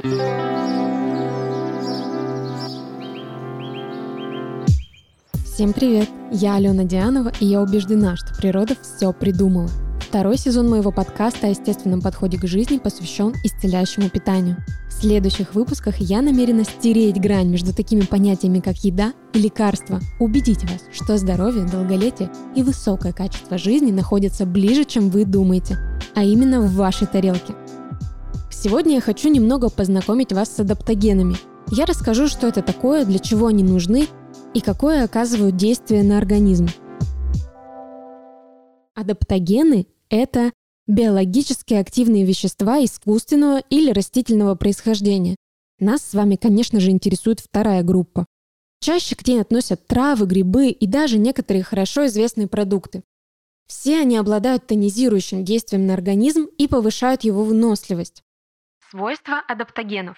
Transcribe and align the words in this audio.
Всем 0.00 0.14
привет! 5.74 6.08
Я 6.32 6.54
Алена 6.56 6.84
Дианова, 6.84 7.30
и 7.38 7.44
я 7.44 7.60
убеждена, 7.60 8.16
что 8.16 8.34
природа 8.34 8.76
все 8.80 9.12
придумала. 9.12 9.68
Второй 10.00 10.38
сезон 10.38 10.70
моего 10.70 10.90
подкаста 10.90 11.48
о 11.48 11.50
естественном 11.50 12.00
подходе 12.00 12.38
к 12.38 12.46
жизни 12.46 12.78
посвящен 12.78 13.34
исцеляющему 13.44 14.08
питанию. 14.08 14.56
В 14.88 14.92
следующих 14.94 15.54
выпусках 15.54 15.98
я 15.98 16.22
намерена 16.22 16.64
стереть 16.64 17.20
грань 17.20 17.50
между 17.50 17.74
такими 17.74 18.00
понятиями, 18.00 18.60
как 18.60 18.78
еда 18.78 19.12
и 19.34 19.38
лекарство, 19.38 20.00
убедить 20.18 20.62
вас, 20.62 20.80
что 20.94 21.18
здоровье, 21.18 21.66
долголетие 21.66 22.30
и 22.56 22.62
высокое 22.62 23.12
качество 23.12 23.58
жизни 23.58 23.92
находятся 23.92 24.46
ближе, 24.46 24.86
чем 24.86 25.10
вы 25.10 25.26
думаете, 25.26 25.78
а 26.14 26.24
именно 26.24 26.62
в 26.62 26.72
вашей 26.72 27.06
тарелке. 27.06 27.52
Сегодня 28.62 28.96
я 28.96 29.00
хочу 29.00 29.30
немного 29.30 29.70
познакомить 29.70 30.34
вас 30.34 30.54
с 30.54 30.60
адаптогенами. 30.60 31.36
Я 31.70 31.86
расскажу, 31.86 32.28
что 32.28 32.46
это 32.46 32.60
такое, 32.60 33.06
для 33.06 33.18
чего 33.18 33.46
они 33.46 33.64
нужны 33.64 34.06
и 34.52 34.60
какое 34.60 35.02
оказывают 35.02 35.56
действие 35.56 36.02
на 36.02 36.18
организм. 36.18 36.68
Адаптогены– 38.94 39.86
это 40.10 40.52
биологически 40.86 41.72
активные 41.72 42.26
вещества 42.26 42.84
искусственного 42.84 43.62
или 43.70 43.92
растительного 43.92 44.56
происхождения. 44.56 45.36
Нас 45.78 46.02
с 46.02 46.12
вами, 46.12 46.36
конечно 46.36 46.80
же, 46.80 46.90
интересует 46.90 47.40
вторая 47.40 47.82
группа. 47.82 48.26
Чаще 48.80 49.16
к 49.16 49.26
ней 49.26 49.40
относят 49.40 49.86
травы, 49.86 50.26
грибы 50.26 50.68
и 50.68 50.86
даже 50.86 51.16
некоторые 51.16 51.62
хорошо 51.62 52.08
известные 52.08 52.46
продукты. 52.46 53.04
Все 53.66 54.00
они 54.00 54.18
обладают 54.18 54.66
тонизирующим 54.66 55.46
действием 55.46 55.86
на 55.86 55.94
организм 55.94 56.46
и 56.58 56.68
повышают 56.68 57.24
его 57.24 57.42
выносливость. 57.42 58.22
Свойства 58.90 59.40
адаптогенов. 59.46 60.16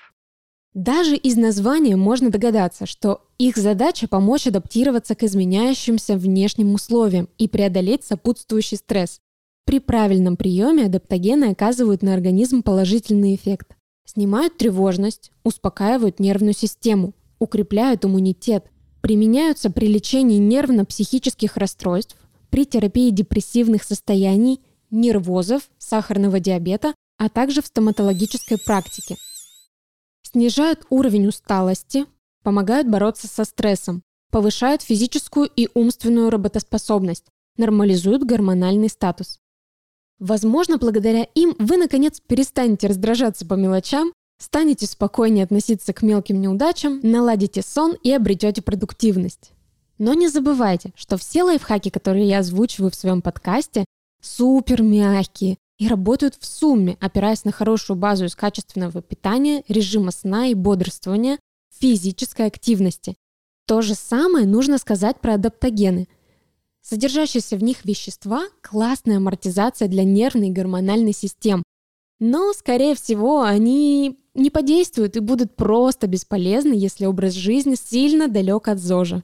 Даже 0.72 1.14
из 1.14 1.36
названия 1.36 1.96
можно 1.96 2.30
догадаться, 2.30 2.86
что 2.86 3.20
их 3.36 3.58
задача 3.58 4.08
помочь 4.08 4.46
адаптироваться 4.46 5.14
к 5.14 5.24
изменяющимся 5.24 6.16
внешним 6.16 6.72
условиям 6.72 7.28
и 7.36 7.48
преодолеть 7.48 8.04
сопутствующий 8.04 8.78
стресс. 8.78 9.20
При 9.66 9.78
правильном 9.78 10.38
приеме 10.38 10.86
адаптогены 10.86 11.50
оказывают 11.50 12.02
на 12.02 12.14
организм 12.14 12.62
положительный 12.62 13.34
эффект. 13.34 13.76
Снимают 14.06 14.56
тревожность, 14.56 15.32
успокаивают 15.44 16.18
нервную 16.18 16.54
систему, 16.54 17.12
укрепляют 17.38 18.06
иммунитет, 18.06 18.70
применяются 19.02 19.68
при 19.68 19.86
лечении 19.86 20.38
нервно-психических 20.38 21.58
расстройств, 21.58 22.16
при 22.48 22.64
терапии 22.64 23.10
депрессивных 23.10 23.82
состояний, 23.82 24.62
нервозов, 24.90 25.68
сахарного 25.76 26.40
диабета, 26.40 26.94
а 27.18 27.28
также 27.28 27.62
в 27.62 27.66
стоматологической 27.66 28.58
практике– 28.58 29.16
снижают 30.32 30.86
уровень 30.88 31.28
усталости, 31.28 32.06
помогают 32.42 32.88
бороться 32.88 33.28
со 33.28 33.44
стрессом, 33.44 34.02
повышают 34.30 34.82
физическую 34.82 35.46
и 35.46 35.68
умственную 35.74 36.30
работоспособность, 36.30 37.26
нормализуют 37.56 38.24
гормональный 38.24 38.88
статус. 38.88 39.38
Возможно, 40.18 40.78
благодаря 40.78 41.24
им 41.34 41.54
вы, 41.58 41.76
наконец, 41.76 42.20
перестанете 42.20 42.86
раздражаться 42.86 43.46
по 43.46 43.54
мелочам, 43.54 44.12
станете 44.38 44.86
спокойнее 44.86 45.44
относиться 45.44 45.92
к 45.92 46.02
мелким 46.02 46.40
неудачам, 46.40 47.00
наладите 47.02 47.62
сон 47.62 47.96
и 48.02 48.10
обретете 48.12 48.62
продуктивность. 48.62 49.52
Но 49.98 50.14
не 50.14 50.28
забывайте, 50.28 50.92
что 50.96 51.16
все 51.16 51.42
лайфхаки, 51.42 51.90
которые 51.90 52.26
я 52.26 52.38
озвучиваю 52.38 52.90
в 52.90 52.94
своем 52.94 53.20
подкасте, 53.20 53.84
супер 54.22 54.82
мягкие, 54.82 55.58
и 55.78 55.88
работают 55.88 56.36
в 56.38 56.46
сумме, 56.46 56.96
опираясь 57.00 57.44
на 57.44 57.52
хорошую 57.52 57.96
базу 57.96 58.26
из 58.26 58.36
качественного 58.36 59.02
питания, 59.02 59.64
режима 59.68 60.12
сна 60.12 60.46
и 60.46 60.54
бодрствования, 60.54 61.38
физической 61.70 62.46
активности. 62.46 63.16
То 63.66 63.82
же 63.82 63.94
самое 63.94 64.46
нужно 64.46 64.78
сказать 64.78 65.20
про 65.20 65.34
адаптогены. 65.34 66.08
Содержащиеся 66.82 67.56
в 67.56 67.62
них 67.62 67.84
вещества– 67.84 68.44
классная 68.60 69.18
амортизация 69.18 69.88
для 69.88 70.04
нервной 70.04 70.48
и 70.48 70.52
гормональной 70.52 71.12
систем. 71.12 71.62
Но, 72.18 72.52
скорее 72.52 72.94
всего, 72.94 73.42
они 73.42 74.18
не 74.34 74.50
подействуют 74.50 75.16
и 75.16 75.20
будут 75.20 75.56
просто 75.56 76.06
бесполезны, 76.06 76.72
если 76.72 77.06
образ 77.06 77.34
жизни 77.34 77.74
сильно 77.74 78.28
далек 78.28 78.68
от 78.68 78.78
ЗОЖа. 78.78 79.22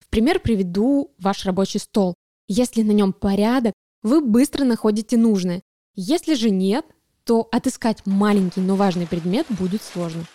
В 0.00 0.08
пример 0.08 0.40
приведу 0.40 1.12
ваш 1.18 1.44
рабочий 1.44 1.78
стол. 1.78 2.14
Если 2.48 2.82
на 2.82 2.92
нем 2.92 3.12
порядок, 3.12 3.74
вы 4.02 4.20
быстро 4.20 4.64
находите 4.64 5.16
нужное. 5.16 5.62
Если 6.00 6.34
же 6.34 6.50
нет, 6.50 6.86
то 7.24 7.48
отыскать 7.50 8.06
маленький, 8.06 8.60
но 8.60 8.76
важный 8.76 9.08
предмет 9.08 9.46
будет 9.50 9.82
сложно. 9.82 10.26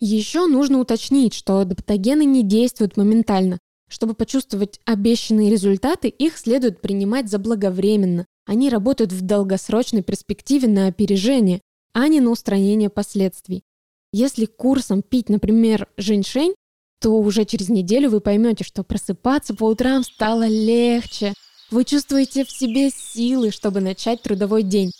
Еще 0.00 0.46
нужно 0.46 0.78
уточнить, 0.78 1.34
что 1.34 1.58
адаптогены 1.58 2.24
не 2.24 2.42
действуют 2.42 2.96
моментально. 2.96 3.58
Чтобы 3.90 4.14
почувствовать 4.14 4.80
обещанные 4.86 5.50
результаты, 5.50 6.08
их 6.08 6.38
следует 6.38 6.80
принимать 6.80 7.28
заблаговременно. 7.28 8.24
Они 8.46 8.70
работают 8.70 9.12
в 9.12 9.20
долгосрочной 9.20 10.02
перспективе 10.02 10.66
на 10.66 10.86
опережение, 10.86 11.60
а 11.92 12.08
не 12.08 12.22
на 12.22 12.30
устранение 12.30 12.88
последствий. 12.88 13.64
Если 14.14 14.46
курсом 14.46 15.02
пить, 15.02 15.28
например, 15.28 15.88
женьшень, 15.98 16.54
то 17.02 17.18
уже 17.18 17.44
через 17.44 17.68
неделю 17.68 18.08
вы 18.08 18.20
поймете, 18.20 18.64
что 18.64 18.82
просыпаться 18.82 19.52
по 19.52 19.64
утрам 19.64 20.04
стало 20.04 20.46
легче. 20.48 21.34
Вы 21.70 21.84
чувствуете 21.84 22.46
в 22.46 22.50
себе 22.50 22.88
силы, 22.88 23.50
чтобы 23.50 23.82
начать 23.82 24.22
трудовой 24.22 24.62
день 24.62 24.90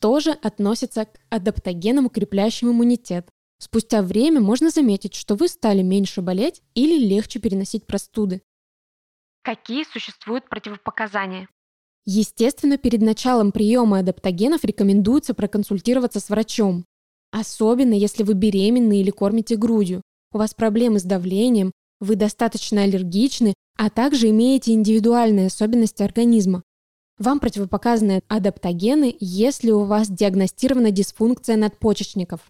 тоже 0.00 0.32
относится 0.32 1.04
к 1.04 1.20
адаптогенам, 1.28 2.06
укрепляющим 2.06 2.70
иммунитет. 2.70 3.28
Спустя 3.58 4.02
время 4.02 4.40
можно 4.40 4.70
заметить, 4.70 5.14
что 5.14 5.34
вы 5.34 5.46
стали 5.46 5.82
меньше 5.82 6.22
болеть 6.22 6.62
или 6.74 6.98
легче 6.98 7.38
переносить 7.38 7.86
простуды. 7.86 8.42
Какие 9.42 9.84
существуют 9.84 10.48
противопоказания? 10.48 11.48
Естественно, 12.06 12.78
перед 12.78 13.02
началом 13.02 13.52
приема 13.52 13.98
адаптогенов 13.98 14.64
рекомендуется 14.64 15.34
проконсультироваться 15.34 16.20
с 16.20 16.30
врачом. 16.30 16.86
Особенно, 17.30 17.94
если 17.94 18.22
вы 18.22 18.34
беременны 18.34 19.00
или 19.00 19.10
кормите 19.10 19.56
грудью, 19.56 20.02
у 20.32 20.38
вас 20.38 20.54
проблемы 20.54 20.98
с 20.98 21.04
давлением, 21.04 21.72
вы 22.00 22.16
достаточно 22.16 22.82
аллергичны, 22.82 23.54
а 23.76 23.90
также 23.90 24.30
имеете 24.30 24.72
индивидуальные 24.72 25.46
особенности 25.46 26.02
организма. 26.02 26.62
Вам 27.20 27.38
противопоказаны 27.38 28.22
адаптогены, 28.28 29.14
если 29.20 29.70
у 29.70 29.84
вас 29.84 30.08
диагностирована 30.08 30.90
дисфункция 30.90 31.58
надпочечников. 31.58 32.40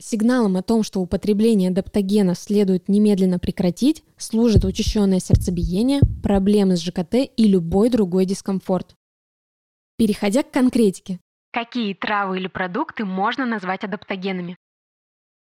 Сигналом 0.00 0.56
о 0.56 0.62
том, 0.62 0.82
что 0.82 1.00
употребление 1.00 1.68
адаптогенов 1.68 2.38
следует 2.38 2.88
немедленно 2.88 3.38
прекратить, 3.38 4.02
служит 4.16 4.64
учащенное 4.64 5.20
сердцебиение, 5.20 6.00
проблемы 6.22 6.78
с 6.78 6.80
ЖКТ 6.80 7.16
и 7.36 7.46
любой 7.46 7.90
другой 7.90 8.24
дискомфорт. 8.24 8.94
Переходя 9.98 10.42
к 10.42 10.50
конкретике. 10.50 11.20
Какие 11.52 11.92
травы 11.92 12.38
или 12.38 12.48
продукты 12.48 13.04
можно 13.04 13.44
назвать 13.44 13.84
адаптогенами? 13.84 14.56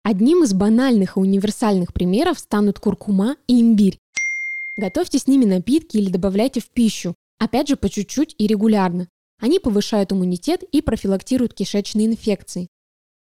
Одним 0.03 0.43
из 0.43 0.53
банальных 0.53 1.17
и 1.17 1.19
универсальных 1.19 1.93
примеров 1.93 2.39
станут 2.39 2.79
куркума 2.79 3.35
и 3.45 3.59
имбирь. 3.59 3.99
Готовьте 4.77 5.19
с 5.19 5.27
ними 5.27 5.43
напитки 5.43 5.97
или 5.97 6.09
добавляйте 6.09 6.61
в 6.61 6.69
пищу, 6.69 7.13
Опять 7.39 7.69
же, 7.69 7.77
по 7.77 7.89
чуть-чуть 7.89 8.35
и 8.37 8.47
регулярно. 8.47 9.07
Они 9.39 9.59
повышают 9.59 10.11
иммунитет 10.11 10.63
и 10.63 10.81
профилактируют 10.81 11.53
кишечные 11.53 12.07
инфекции. 12.07 12.67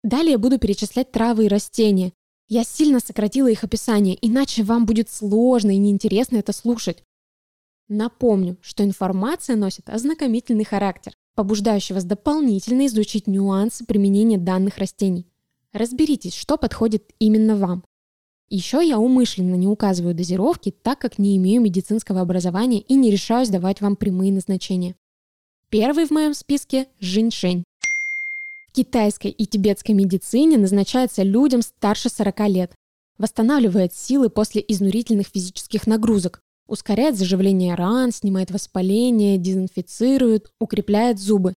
Далее 0.02 0.36
буду 0.36 0.58
перечислять 0.58 1.10
травы 1.10 1.46
и 1.46 1.48
растения. 1.48 2.12
Я 2.46 2.62
сильно 2.62 3.00
сократила 3.00 3.48
их 3.48 3.64
описание, 3.64 4.18
иначе 4.20 4.62
вам 4.62 4.84
будет 4.84 5.08
сложно 5.08 5.70
и 5.70 5.78
неинтересно 5.78 6.36
это 6.36 6.52
слушать. 6.52 7.02
Напомню, 7.88 8.58
что 8.60 8.84
информация 8.84 9.56
носит 9.56 9.88
ознакомительный 9.88 10.64
характер, 10.64 11.14
побуждающий 11.34 11.94
вас 11.94 12.04
дополнительно 12.04 12.86
изучить 12.86 13.26
нюансы 13.26 13.86
применения 13.86 14.36
данных 14.36 14.76
растений. 14.76 15.26
Разберитесь, 15.72 16.34
что 16.34 16.58
подходит 16.58 17.10
именно 17.18 17.56
вам. 17.56 17.84
Еще 18.50 18.86
я 18.86 18.98
умышленно 18.98 19.54
не 19.54 19.66
указываю 19.66 20.14
дозировки, 20.14 20.70
так 20.70 20.98
как 20.98 21.18
не 21.18 21.36
имею 21.36 21.62
медицинского 21.62 22.20
образования 22.20 22.80
и 22.80 22.94
не 22.94 23.10
решаюсь 23.10 23.48
давать 23.48 23.80
вам 23.80 23.96
прямые 23.96 24.32
назначения. 24.32 24.94
Первый 25.70 26.06
в 26.06 26.10
моем 26.10 26.34
списке– 26.34 26.86
женьшень. 27.00 27.64
В 28.68 28.72
китайской 28.72 29.30
и 29.30 29.46
тибетской 29.46 29.94
медицине 29.94 30.58
назначается 30.58 31.22
людям 31.22 31.62
старше 31.62 32.10
40 32.10 32.40
лет. 32.48 32.74
Восстанавливает 33.18 33.94
силы 33.94 34.28
после 34.28 34.62
изнурительных 34.66 35.28
физических 35.28 35.86
нагрузок, 35.86 36.40
ускоряет 36.66 37.16
заживление 37.16 37.74
ран, 37.74 38.12
снимает 38.12 38.50
воспаление, 38.50 39.38
дезинфицирует, 39.38 40.50
укрепляет 40.60 41.18
зубы. 41.18 41.54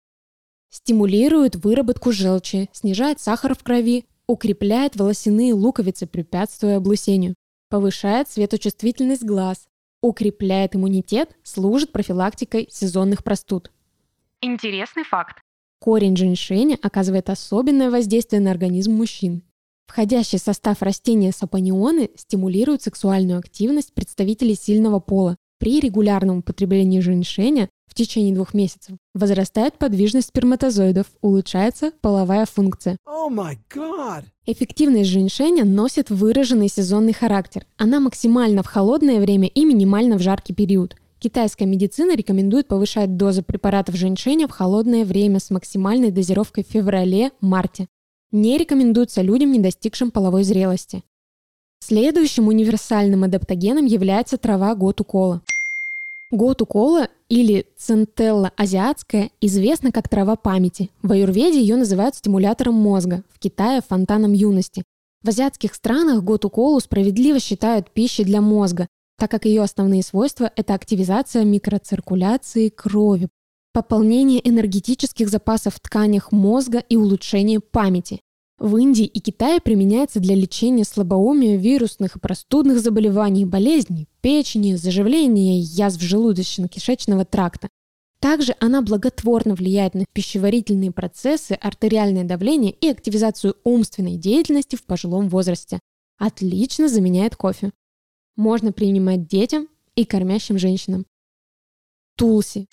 Стимулирует 0.71 1.57
выработку 1.57 2.13
желчи, 2.13 2.69
снижает 2.73 3.21
сахар 3.21 3.55
в 3.55 3.63
крови, 3.63 4.05
укрепляет 4.27 4.97
волосяные 4.97 5.55
луковицы, 5.55 6.07
препятствуя 6.07 6.79
облысению, 6.79 7.35
повышает 7.69 8.29
светочувствительность 8.29 9.25
глаз, 9.25 9.67
укрепляет 10.03 10.77
иммунитет, 10.77 11.37
служит 11.43 11.93
профилактикой 11.93 12.69
сезонных 12.71 13.25
простуд. 13.25 13.71
Интересный 14.41 15.05
факт. 15.05 15.41
Корень 15.81 16.17
женьшеня 16.17 16.79
оказывает 16.83 17.31
особенное 17.31 17.91
воздействие 17.91 18.41
на 18.41 18.51
организм 18.51 18.93
мужчин. 18.93 19.43
Входящий 19.87 20.39
в 20.39 20.43
состав 20.43 20.83
растения 20.83 21.33
сапонионы 21.33 22.11
стимулируют 22.17 22.83
сексуальную 22.83 23.39
активность 23.39 23.95
представителей 23.95 24.55
сильного 24.55 25.01
пола. 25.01 25.37
При 25.59 25.81
регулярном 25.81 26.39
употреблении 26.39 27.01
женьшеня 27.01 27.71
в 27.87 27.95
течение 27.95 28.35
двух 28.35 28.53
месяцев 28.53 28.97
возрастает 29.15 29.79
подвижность 29.79 30.29
сперматозоидов, 30.29 31.07
улучшается 31.23 31.93
половая 32.03 32.45
функция. 32.45 32.99
Oh 33.09 33.31
my 33.31 33.57
God! 33.75 34.25
Эффективность 34.45 35.09
женьшеня 35.09 35.65
носит 35.65 36.11
выраженный 36.11 36.69
сезонный 36.69 37.15
характер. 37.15 37.67
Она 37.79 38.01
максимальна 38.01 38.63
в 38.63 38.67
холодное 38.67 39.19
время 39.19 39.49
и 39.49 39.65
минимальна 39.65 40.19
в 40.19 40.23
жаркий 40.23 40.53
период. 40.53 40.95
Китайская 41.19 41.65
медицина 41.65 42.15
рекомендует 42.15 42.69
повышать 42.69 43.17
дозу 43.17 43.43
препаратов 43.43 43.97
женьшеня 43.97 44.47
в 44.49 44.51
холодное 44.51 45.07
время 45.07 45.41
с 45.41 45.51
максимальной 45.51 46.11
дозировкой 46.11 46.65
в 46.65 46.71
феврале-марте. 46.71 47.89
Не 48.31 48.59
рекомендуется 48.59 49.23
людям, 49.23 49.53
не 49.53 49.61
достигшим 49.61 50.11
половой 50.11 50.45
зрелости. 50.45 51.03
Следующим 51.89 52.49
универсальным 52.49 53.23
адаптогеном 53.23 53.87
является 53.87 54.39
трава 54.39 54.75
готукола. 54.75 55.41
Готукола 56.33 57.07
или 57.29 57.65
центелла 57.79 58.51
азиатская 58.57 59.31
известна 59.41 59.93
как 59.93 60.09
трава 60.09 60.35
памяти. 60.35 60.91
В 61.03 61.13
аюрведе 61.13 61.61
ее 61.61 61.77
называют 61.77 62.17
стимулятором 62.17 62.75
мозга, 62.75 63.23
в 63.33 63.39
Китае– 63.39 63.83
фонтаном 63.89 64.33
юности. 64.33 64.83
В 65.23 65.29
азиатских 65.29 65.77
странах 65.77 66.25
готуколу 66.25 66.81
справедливо 66.81 67.39
считают 67.39 67.93
пищей 67.93 68.25
для 68.25 68.41
мозга, 68.41 68.89
так 69.17 69.31
как 69.31 69.45
ее 69.45 69.63
основные 69.63 70.03
свойства– 70.03 70.51
это 70.57 70.75
активизация 70.75 71.45
микроциркуляции 71.45 72.69
крови, 72.69 73.29
пополнение 73.73 74.41
энергетических 74.49 75.29
запасов 75.29 75.77
в 75.77 75.79
тканях 75.79 76.33
мозга 76.33 76.81
и 76.81 76.97
улучшение 76.97 77.61
памяти. 77.61 78.23
В 78.59 78.79
Индии 78.79 79.05
и 79.05 79.21
Китае 79.21 79.61
применяется 79.61 80.19
для 80.19 80.35
лечения 80.35 80.85
слабоумия, 80.85 81.57
вирусных 81.57 82.17
и 82.17 82.19
простудных 82.19 82.81
заболеваний, 82.81 83.45
болезней, 83.45 84.09
печени, 84.23 84.75
заживления, 84.75 85.61
язв 85.61 86.03
желудочно-кишечного 86.03 87.27
тракта. 87.27 87.69
Также 88.19 88.57
она 88.59 88.81
благотворно 88.81 89.55
влияет 89.55 89.95
на 89.95 90.07
пищеварительные 90.13 90.91
процессы, 90.91 91.53
артериальное 91.53 92.25
давление 92.25 92.73
и 92.73 92.89
активизацию 92.89 93.57
умственной 93.63 94.17
деятельности 94.17 94.75
в 94.75 94.85
пожилом 94.85 95.29
возрасте. 95.29 95.79
Отлично 96.19 96.89
заменяет 96.89 97.37
кофе. 97.37 97.73
Можно 98.37 98.73
принимать 98.73 99.29
детям 99.29 99.69
и 99.97 100.07
кормящим 100.07 100.59
женщинам. 100.59 101.05
Тулси 102.17 102.67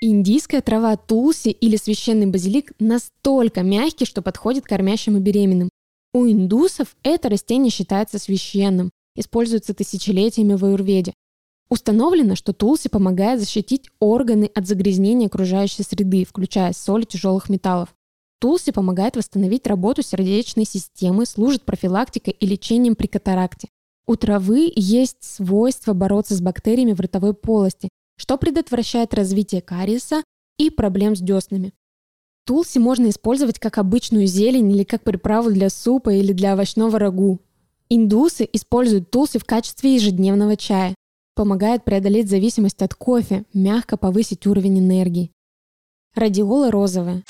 Индийская 0.00 0.60
трава 0.60 0.96
тулси 0.96 1.48
или 1.48 1.76
священный 1.76 2.26
базилик 2.26 2.72
настолько 2.78 3.64
мягкий, 3.64 4.04
что 4.04 4.22
подходит 4.22 4.64
кормящим 4.64 5.16
и 5.16 5.20
беременным. 5.20 5.70
У 6.14 6.24
индусов 6.24 6.96
это 7.02 7.28
растение 7.28 7.70
считается 7.70 8.20
священным, 8.20 8.90
используется 9.16 9.74
тысячелетиями 9.74 10.54
в 10.54 10.64
аюрведе. 10.64 11.14
Установлено, 11.68 12.36
что 12.36 12.52
тулси 12.52 12.88
помогает 12.88 13.40
защитить 13.40 13.90
органы 13.98 14.48
от 14.54 14.68
загрязнения 14.68 15.26
окружающей 15.26 15.82
среды, 15.82 16.24
включая 16.24 16.72
соль 16.74 17.04
тяжелых 17.04 17.48
металлов. 17.48 17.92
Тулси 18.40 18.70
помогает 18.70 19.16
восстановить 19.16 19.66
работу 19.66 20.02
сердечной 20.02 20.64
системы, 20.64 21.26
служит 21.26 21.64
профилактикой 21.64 22.36
и 22.38 22.46
лечением 22.46 22.94
при 22.94 23.08
катаракте. 23.08 23.66
У 24.06 24.14
травы 24.14 24.72
есть 24.76 25.16
свойство 25.20 25.92
бороться 25.92 26.36
с 26.36 26.40
бактериями 26.40 26.92
в 26.92 27.00
ротовой 27.00 27.34
полости, 27.34 27.88
что 28.18 28.36
предотвращает 28.36 29.14
развитие 29.14 29.62
кариеса 29.62 30.22
и 30.58 30.68
проблем 30.68 31.16
с 31.16 31.20
деснами. 31.20 31.72
Тулси 32.44 32.78
можно 32.78 33.08
использовать 33.08 33.58
как 33.58 33.78
обычную 33.78 34.26
зелень 34.26 34.70
или 34.70 34.82
как 34.82 35.02
приправу 35.04 35.50
для 35.50 35.70
супа 35.70 36.10
или 36.10 36.32
для 36.32 36.54
овощного 36.54 36.98
рагу. 36.98 37.40
Индусы 37.88 38.48
используют 38.52 39.10
тулси 39.10 39.38
в 39.38 39.44
качестве 39.44 39.94
ежедневного 39.94 40.56
чая. 40.56 40.94
Помогает 41.34 41.84
преодолеть 41.84 42.28
зависимость 42.28 42.82
от 42.82 42.94
кофе, 42.94 43.44
мягко 43.54 43.96
повысить 43.96 44.46
уровень 44.46 44.80
энергии. 44.80 45.30
Радиола 46.14 46.70
розовая. 46.70 47.22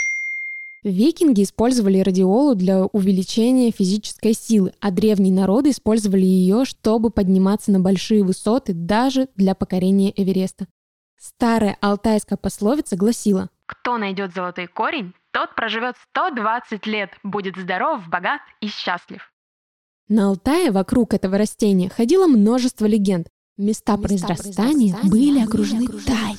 Викинги 0.84 1.42
использовали 1.42 1.98
радиолу 1.98 2.54
для 2.54 2.84
увеличения 2.86 3.72
физической 3.72 4.32
силы, 4.32 4.72
а 4.80 4.92
древние 4.92 5.34
народы 5.34 5.70
использовали 5.70 6.24
ее, 6.24 6.64
чтобы 6.64 7.10
подниматься 7.10 7.72
на 7.72 7.80
большие 7.80 8.22
высоты 8.22 8.72
даже 8.72 9.28
для 9.34 9.54
покорения 9.54 10.12
Эвереста. 10.16 10.68
Старая 11.18 11.76
алтайская 11.80 12.36
пословица 12.36 12.96
гласила 12.96 13.50
«Кто 13.66 13.98
найдет 13.98 14.32
золотой 14.32 14.68
корень, 14.68 15.14
тот 15.32 15.54
проживет 15.56 15.96
120 16.10 16.86
лет, 16.86 17.10
будет 17.24 17.56
здоров, 17.56 18.08
богат 18.08 18.40
и 18.60 18.68
счастлив». 18.68 19.32
На 20.08 20.28
Алтае 20.28 20.70
вокруг 20.70 21.12
этого 21.12 21.36
растения 21.36 21.88
ходило 21.90 22.28
множество 22.28 22.86
легенд. 22.86 23.28
Места, 23.56 23.96
Места 23.96 24.06
произрастания, 24.06 24.94
произрастания 24.94 25.10
были 25.10 25.44
окружены 25.44 25.88
тайной 25.88 26.38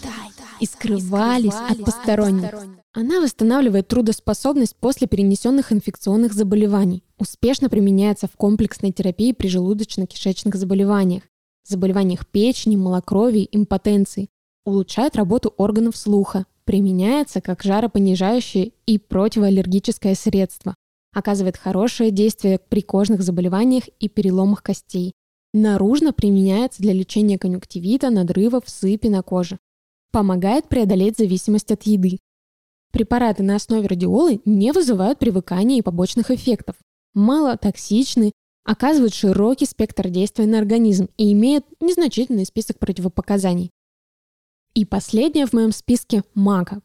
и 0.62 0.66
скрывались 0.66 1.54
от 1.54 1.84
посторонних. 1.84 2.52
Она 2.94 3.20
восстанавливает 3.20 3.90
трудоспособность 3.90 4.78
после 4.78 5.08
перенесенных 5.08 5.74
инфекционных 5.74 6.34
заболеваний. 6.34 7.04
Успешно 7.18 7.70
применяется 7.70 8.28
в 8.28 8.38
комплексной 8.38 8.92
терапии 8.92 9.34
при 9.34 9.50
желудочно-кишечных 9.50 10.56
заболеваниях, 10.56 11.24
заболеваниях 11.66 12.26
печени, 12.26 12.78
малокровия, 12.78 13.48
импотенции, 13.52 14.30
улучшает 14.70 15.16
работу 15.16 15.54
органов 15.58 15.98
слуха, 15.98 16.46
применяется 16.64 17.42
как 17.42 17.64
жаропонижающее 17.64 18.72
и 18.86 18.98
противоаллергическое 18.98 20.16
средство, 20.16 20.76
оказывает 21.14 21.58
хорошее 21.58 22.12
действие 22.12 22.60
при 22.60 22.82
кожных 22.82 23.22
заболеваниях 23.22 23.86
и 24.00 24.08
переломах 24.08 24.64
костей. 24.64 25.14
Наружно 25.54 26.14
применяется 26.14 26.82
для 26.82 26.94
лечения 26.94 27.40
конъюнктивита, 27.40 28.12
надрывов, 28.12 28.64
сыпи 28.68 29.08
на 29.08 29.24
коже. 29.24 29.58
Помогает 30.12 30.70
преодолеть 30.70 31.18
зависимость 31.18 31.72
от 31.72 31.84
еды. 31.84 32.20
Препараты 32.92 33.44
на 33.44 33.56
основе 33.56 33.88
радиолы 33.88 34.42
не 34.46 34.72
вызывают 34.72 35.20
привыкания 35.20 35.78
и 35.78 35.84
побочных 35.84 36.32
эффектов. 36.32 36.76
Мало 37.14 37.58
токсичны, 37.58 38.32
оказывают 38.64 39.14
широкий 39.14 39.66
спектр 39.66 40.10
действия 40.10 40.46
на 40.46 40.60
организм 40.60 41.10
и 41.18 41.34
имеют 41.34 41.66
незначительный 41.82 42.46
список 42.46 42.78
противопоказаний. 42.78 43.72
И 44.76 44.86
последняя 44.86 45.46
в 45.46 45.54
моем 45.54 45.72
списке– 45.72 46.24
мака. 46.36 46.82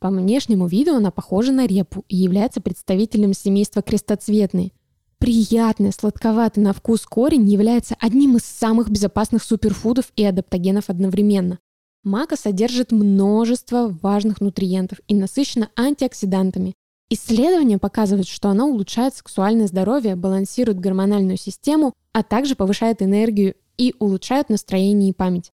По 0.00 0.10
внешнему 0.10 0.66
виду 0.66 0.94
она 0.94 1.10
похожа 1.10 1.52
на 1.52 1.66
репу 1.66 2.04
и 2.08 2.16
является 2.16 2.60
представителем 2.60 3.34
семейства 3.34 3.82
крестоцветные. 3.82 4.72
Приятный, 5.18 5.92
сладковатый 5.92 6.62
на 6.62 6.72
вкус 6.72 7.06
корень 7.06 7.48
является 7.48 7.94
одним 8.00 8.36
из 8.36 8.42
самых 8.42 8.90
безопасных 8.90 9.44
суперфудов 9.44 10.06
и 10.16 10.24
адаптогенов 10.24 10.90
одновременно. 10.90 11.60
Мака 12.02 12.36
содержит 12.36 12.90
множество 12.90 13.96
важных 14.02 14.40
нутриентов 14.40 14.98
и 15.06 15.14
насыщена 15.14 15.70
антиоксидантами. 15.76 16.74
Исследования 17.08 17.78
показывают, 17.78 18.26
что 18.26 18.48
она 18.48 18.66
улучшает 18.66 19.14
сексуальное 19.14 19.68
здоровье, 19.68 20.16
балансирует 20.16 20.80
гормональную 20.80 21.36
систему, 21.36 21.92
а 22.12 22.24
также 22.24 22.56
повышает 22.56 23.02
энергию 23.02 23.54
и 23.78 23.94
улучшает 24.00 24.48
настроение 24.48 25.10
и 25.10 25.14
память. 25.14 25.52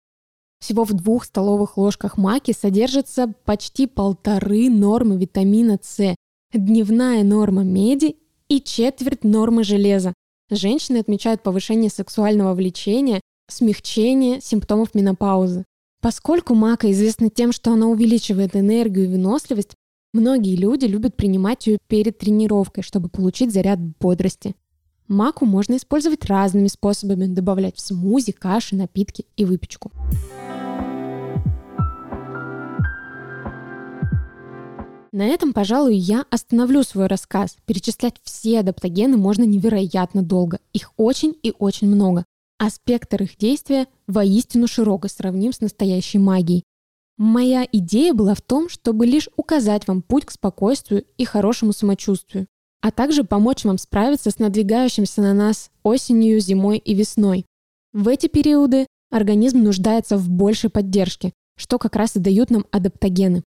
Всего 0.64 0.84
в 0.84 0.94
двух 0.94 1.26
столовых 1.26 1.76
ложках 1.76 2.16
маки 2.16 2.54
содержится 2.58 3.34
почти 3.44 3.86
полторы 3.86 4.70
нормы 4.70 5.18
витамина 5.18 5.78
С, 5.82 6.14
дневная 6.54 7.22
норма 7.22 7.64
меди 7.64 8.16
и 8.48 8.62
четверть 8.62 9.24
нормы 9.24 9.62
железа. 9.62 10.14
Женщины 10.50 10.96
отмечают 10.96 11.42
повышение 11.42 11.90
сексуального 11.90 12.54
влечения, 12.54 13.20
смягчение 13.46 14.40
симптомов 14.40 14.94
менопаузы. 14.94 15.66
Поскольку 16.00 16.54
мака 16.54 16.90
известна 16.92 17.28
тем, 17.28 17.52
что 17.52 17.70
она 17.70 17.86
увеличивает 17.88 18.56
энергию 18.56 19.04
и 19.04 19.08
выносливость, 19.08 19.74
многие 20.14 20.56
люди 20.56 20.86
любят 20.86 21.14
принимать 21.14 21.66
ее 21.66 21.76
перед 21.88 22.16
тренировкой, 22.16 22.82
чтобы 22.82 23.10
получить 23.10 23.52
заряд 23.52 23.80
бодрости. 24.00 24.54
Маку 25.08 25.44
можно 25.44 25.76
использовать 25.76 26.24
разными 26.24 26.68
способами, 26.68 27.26
добавлять 27.26 27.76
в 27.76 27.80
смузи, 27.80 28.32
каши, 28.32 28.74
напитки 28.76 29.26
и 29.36 29.44
выпечку. 29.44 29.92
На 35.14 35.26
этом, 35.26 35.52
пожалуй, 35.52 35.94
я 35.94 36.26
остановлю 36.28 36.82
свой 36.82 37.06
рассказ. 37.06 37.56
Перечислять 37.66 38.16
все 38.24 38.58
адаптогены 38.58 39.16
можно 39.16 39.44
невероятно 39.44 40.24
долго. 40.24 40.58
Их 40.72 40.92
очень 40.96 41.38
и 41.40 41.54
очень 41.56 41.86
много. 41.86 42.24
А 42.58 42.68
спектр 42.68 43.22
их 43.22 43.36
действия 43.36 43.86
воистину 44.08 44.66
широк 44.66 45.04
и 45.04 45.08
сравним 45.08 45.52
с 45.52 45.60
настоящей 45.60 46.18
магией. 46.18 46.64
Моя 47.16 47.64
идея 47.70 48.12
была 48.12 48.34
в 48.34 48.40
том, 48.40 48.68
чтобы 48.68 49.06
лишь 49.06 49.28
указать 49.36 49.86
вам 49.86 50.02
путь 50.02 50.24
к 50.24 50.32
спокойствию 50.32 51.04
и 51.16 51.24
хорошему 51.24 51.72
самочувствию, 51.72 52.48
а 52.80 52.90
также 52.90 53.22
помочь 53.22 53.64
вам 53.64 53.78
справиться 53.78 54.32
с 54.32 54.40
надвигающимся 54.40 55.22
на 55.22 55.32
нас 55.32 55.70
осенью, 55.84 56.40
зимой 56.40 56.78
и 56.78 56.92
весной. 56.92 57.46
В 57.92 58.08
эти 58.08 58.26
периоды 58.26 58.88
организм 59.12 59.62
нуждается 59.62 60.18
в 60.18 60.28
большей 60.28 60.70
поддержке, 60.70 61.32
что 61.56 61.78
как 61.78 61.94
раз 61.94 62.16
и 62.16 62.18
дают 62.18 62.50
нам 62.50 62.66
адаптогены. 62.72 63.44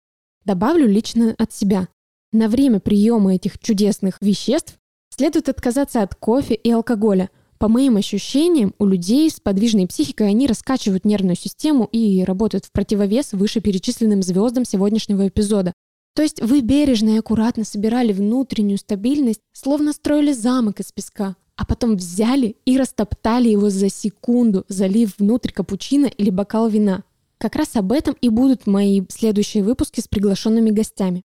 Добавлю 0.46 0.88
лично 0.88 1.34
от 1.36 1.52
себя. 1.52 1.88
На 2.32 2.48
время 2.48 2.80
приема 2.80 3.34
этих 3.34 3.58
чудесных 3.58 4.16
веществ 4.22 4.78
Следует 5.18 5.48
отказаться 5.48 6.02
от 6.02 6.14
кофе 6.14 6.54
и 6.54 6.70
алкоголя. 6.70 7.30
По 7.58 7.68
моим 7.68 7.96
ощущениям, 7.96 8.74
у 8.78 8.84
людей 8.84 9.30
с 9.30 9.40
подвижной 9.40 9.86
психикой 9.86 10.28
они 10.28 10.46
раскачивают 10.46 11.06
нервную 11.06 11.36
систему 11.36 11.88
и 11.90 12.22
работают 12.22 12.66
в 12.66 12.72
противовес 12.72 13.32
вышеперечисленным 13.32 14.22
звездам 14.22 14.66
сегодняшнего 14.66 15.26
эпизода. 15.26 15.72
То 16.14 16.22
есть 16.22 16.42
вы 16.42 16.60
бережно 16.60 17.10
и 17.10 17.18
аккуратно 17.18 17.64
собирали 17.64 18.12
внутреннюю 18.12 18.76
стабильность, 18.76 19.40
словно 19.54 19.94
строили 19.94 20.32
замок 20.32 20.80
из 20.80 20.92
песка, 20.92 21.36
а 21.56 21.64
потом 21.64 21.96
взяли 21.96 22.56
и 22.66 22.76
растоптали 22.76 23.48
его 23.48 23.70
за 23.70 23.88
секунду, 23.88 24.66
залив 24.68 25.14
внутрь 25.18 25.50
капучино 25.50 26.06
или 26.06 26.28
бокал 26.28 26.68
вина. 26.68 27.04
Как 27.38 27.54
раз 27.54 27.76
об 27.76 27.92
этом 27.92 28.14
и 28.20 28.30
будут 28.30 28.66
мои 28.66 29.02
следующие 29.10 29.62
выпуски 29.62 30.00
с 30.00 30.08
приглашенными 30.08 30.70
гостями. 30.70 31.22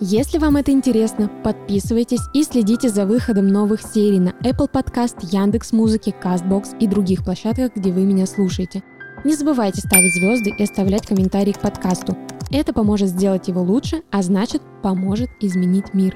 Если 0.00 0.38
вам 0.38 0.56
это 0.56 0.70
интересно, 0.70 1.28
подписывайтесь 1.42 2.20
и 2.32 2.44
следите 2.44 2.88
за 2.88 3.04
выходом 3.04 3.48
новых 3.48 3.82
серий 3.82 4.20
на 4.20 4.30
Apple 4.42 4.70
Podcast, 4.72 5.16
Яндекс 5.22 5.72
Музыки, 5.72 6.14
Castbox 6.22 6.78
и 6.78 6.86
других 6.86 7.24
площадках, 7.24 7.74
где 7.74 7.90
вы 7.90 8.04
меня 8.04 8.26
слушаете. 8.26 8.84
Не 9.24 9.34
забывайте 9.34 9.80
ставить 9.80 10.14
звезды 10.14 10.54
и 10.56 10.62
оставлять 10.62 11.04
комментарии 11.04 11.50
к 11.50 11.60
подкасту. 11.60 12.16
Это 12.52 12.72
поможет 12.72 13.08
сделать 13.08 13.48
его 13.48 13.60
лучше, 13.60 14.02
а 14.12 14.22
значит 14.22 14.62
поможет 14.80 15.30
изменить 15.40 15.92
мир. 15.92 16.14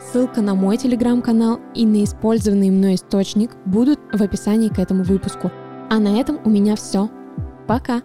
Ссылка 0.00 0.40
на 0.40 0.54
мой 0.54 0.76
телеграм-канал 0.76 1.58
и 1.74 1.84
на 1.84 2.04
использованный 2.04 2.70
мной 2.70 2.94
источник 2.94 3.50
будут 3.66 3.98
в 4.12 4.22
описании 4.22 4.68
к 4.68 4.78
этому 4.78 5.02
выпуску. 5.02 5.50
А 5.90 5.98
на 5.98 6.20
этом 6.20 6.38
у 6.44 6.50
меня 6.50 6.76
все. 6.76 7.08
Пока! 7.66 8.02